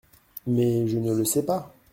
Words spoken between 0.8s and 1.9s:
je ne le sais pas!